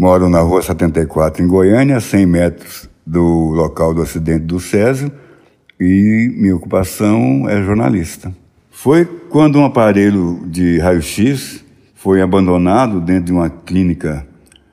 Moro 0.00 0.30
na 0.30 0.40
rua 0.40 0.62
74, 0.62 1.44
em 1.44 1.46
Goiânia, 1.46 1.98
a 1.98 2.00
100 2.00 2.24
metros 2.24 2.88
do 3.06 3.50
local 3.50 3.92
do 3.92 4.00
acidente 4.00 4.46
do 4.46 4.58
Césio, 4.58 5.12
e 5.78 6.34
minha 6.38 6.56
ocupação 6.56 7.46
é 7.46 7.62
jornalista. 7.62 8.34
Foi 8.70 9.04
quando 9.04 9.58
um 9.58 9.64
aparelho 9.66 10.40
de 10.46 10.78
raio-x 10.78 11.62
foi 11.94 12.22
abandonado 12.22 12.98
dentro 12.98 13.24
de 13.24 13.32
uma 13.32 13.50
clínica 13.50 14.26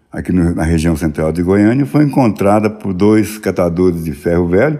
aqui 0.09 0.31
na 0.31 0.63
região 0.63 0.95
central 0.95 1.33
de 1.33 1.43
Goiânia, 1.43 1.85
foi 1.85 2.05
encontrada 2.05 2.69
por 2.69 2.93
dois 2.93 3.37
catadores 3.37 4.05
de 4.05 4.13
ferro 4.13 4.47
velho, 4.47 4.79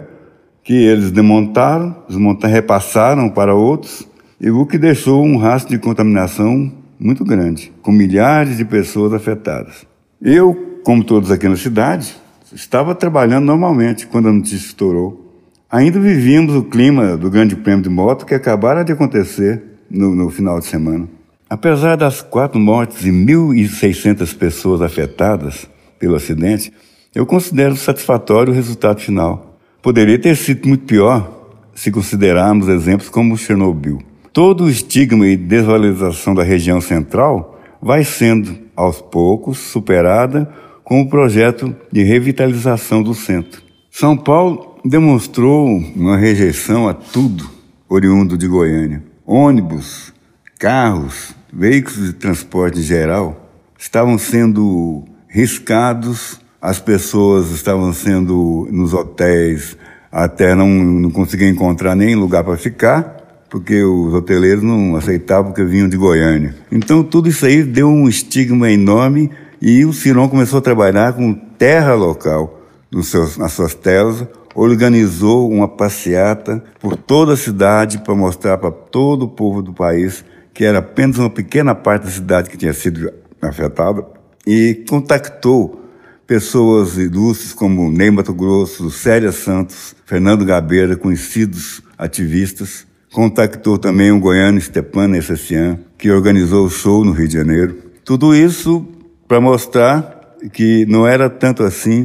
que 0.64 0.72
eles 0.72 1.10
desmontaram, 1.10 1.94
desmontaram, 2.08 2.54
repassaram 2.54 3.28
para 3.28 3.54
outros, 3.54 4.08
e 4.40 4.50
o 4.50 4.64
que 4.64 4.78
deixou 4.78 5.22
um 5.22 5.36
rastro 5.36 5.76
de 5.76 5.78
contaminação 5.78 6.72
muito 6.98 7.22
grande, 7.22 7.70
com 7.82 7.92
milhares 7.92 8.56
de 8.56 8.64
pessoas 8.64 9.12
afetadas. 9.12 9.86
Eu, 10.20 10.80
como 10.82 11.04
todos 11.04 11.30
aqui 11.30 11.48
na 11.48 11.56
cidade, 11.56 12.16
estava 12.52 12.92
trabalhando 12.92 13.44
normalmente 13.44 14.06
quando 14.06 14.28
a 14.28 14.32
notícia 14.32 14.56
estourou. 14.56 15.24
Ainda 15.70 16.00
vivíamos 16.00 16.56
o 16.56 16.64
clima 16.64 17.16
do 17.16 17.30
Grande 17.30 17.54
Prêmio 17.54 17.84
de 17.84 17.88
Moto 17.88 18.26
que 18.26 18.34
acabara 18.34 18.82
de 18.82 18.90
acontecer 18.90 19.62
no, 19.88 20.16
no 20.16 20.28
final 20.28 20.58
de 20.58 20.66
semana. 20.66 21.08
Apesar 21.48 21.96
das 21.96 22.20
quatro 22.20 22.58
mortes 22.58 23.04
e 23.04 23.10
1.600 23.10 24.36
pessoas 24.36 24.82
afetadas 24.82 25.68
pelo 26.00 26.16
acidente, 26.16 26.72
eu 27.14 27.24
considero 27.24 27.76
satisfatório 27.76 28.52
o 28.52 28.56
resultado 28.56 29.00
final. 29.00 29.56
Poderia 29.80 30.18
ter 30.18 30.36
sido 30.36 30.66
muito 30.66 30.84
pior 30.84 31.32
se 31.76 31.92
considerarmos 31.92 32.66
exemplos 32.66 33.08
como 33.08 33.38
Chernobyl. 33.38 34.02
Todo 34.32 34.64
o 34.64 34.70
estigma 34.70 35.28
e 35.28 35.36
desvalorização 35.36 36.34
da 36.34 36.42
região 36.42 36.80
central 36.80 37.57
vai 37.80 38.04
sendo, 38.04 38.56
aos 38.74 39.00
poucos, 39.00 39.58
superada 39.58 40.50
com 40.84 41.02
o 41.02 41.08
projeto 41.08 41.74
de 41.92 42.02
revitalização 42.02 43.02
do 43.02 43.14
centro. 43.14 43.62
São 43.90 44.16
Paulo 44.16 44.78
demonstrou 44.84 45.66
uma 45.66 46.16
rejeição 46.16 46.88
a 46.88 46.94
tudo 46.94 47.50
oriundo 47.88 48.38
de 48.38 48.46
Goiânia. 48.46 49.02
Ônibus, 49.26 50.12
carros, 50.58 51.34
veículos 51.52 52.06
de 52.06 52.12
transporte 52.14 52.80
geral 52.82 53.50
estavam 53.78 54.18
sendo 54.18 55.04
riscados, 55.28 56.40
as 56.60 56.80
pessoas 56.80 57.50
estavam 57.50 57.92
sendo 57.92 58.66
nos 58.70 58.92
hotéis, 58.92 59.76
até 60.10 60.54
não, 60.54 60.68
não 60.68 61.10
encontrar 61.42 61.94
nem 61.94 62.14
lugar 62.14 62.42
para 62.42 62.56
ficar, 62.56 63.17
porque 63.50 63.82
os 63.82 64.14
hoteleiros 64.14 64.62
não 64.62 64.96
aceitavam 64.96 65.52
que 65.52 65.64
vinham 65.64 65.88
de 65.88 65.96
Goiânia. 65.96 66.54
Então 66.70 67.02
tudo 67.02 67.28
isso 67.28 67.46
aí 67.46 67.62
deu 67.62 67.88
um 67.88 68.08
estigma 68.08 68.70
enorme 68.70 69.30
e 69.60 69.84
o 69.84 69.92
Ciron 69.92 70.28
começou 70.28 70.58
a 70.58 70.62
trabalhar 70.62 71.12
com 71.14 71.34
terra 71.34 71.94
local 71.94 72.60
seus, 73.02 73.36
nas 73.36 73.52
suas 73.52 73.74
telas, 73.74 74.26
organizou 74.54 75.50
uma 75.50 75.68
passeata 75.68 76.62
por 76.80 76.96
toda 76.96 77.34
a 77.34 77.36
cidade 77.36 77.98
para 77.98 78.14
mostrar 78.14 78.56
para 78.58 78.70
todo 78.70 79.24
o 79.24 79.28
povo 79.28 79.62
do 79.62 79.72
país 79.72 80.24
que 80.58 80.64
era 80.64 80.78
apenas 80.78 81.18
uma 81.18 81.30
pequena 81.30 81.72
parte 81.72 82.06
da 82.06 82.10
cidade 82.10 82.50
que 82.50 82.56
tinha 82.56 82.72
sido 82.72 83.12
afetada, 83.40 84.04
e 84.44 84.84
contactou 84.88 85.88
pessoas 86.26 86.96
ilustres 86.96 87.52
como 87.52 87.88
Ney 87.88 88.10
Mato 88.10 88.34
Grosso, 88.34 88.90
Célia 88.90 89.30
Santos, 89.30 89.94
Fernando 90.04 90.44
Gabeira, 90.44 90.96
conhecidos 90.96 91.80
ativistas. 91.96 92.88
Contactou 93.12 93.78
também 93.78 94.12
o 94.12 94.20
goiano 94.20 94.60
Stepan 94.60 95.16
Essessian, 95.16 95.78
que 95.96 96.10
organizou 96.10 96.66
o 96.66 96.70
show 96.70 97.04
no 97.04 97.12
Rio 97.12 97.28
de 97.28 97.34
Janeiro. 97.34 97.78
Tudo 98.04 98.34
isso 98.34 98.86
para 99.26 99.40
mostrar 99.40 100.36
que 100.52 100.86
não 100.86 101.06
era 101.06 101.28
tanto 101.28 101.62
assim 101.62 102.04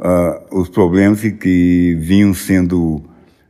uh, 0.00 0.60
os 0.60 0.68
problemas 0.68 1.20
que, 1.20 1.32
que 1.32 1.96
vinham 2.00 2.32
sendo 2.32 3.02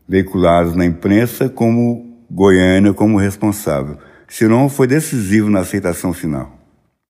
veiculados 0.08 0.74
na 0.74 0.84
imprensa 0.84 1.48
como 1.48 2.06
Goiânia 2.30 2.92
como 2.92 3.18
responsável. 3.18 3.98
Chiron 4.28 4.68
foi 4.68 4.86
decisivo 4.86 5.48
na 5.48 5.60
aceitação 5.60 6.12
final. 6.12 6.55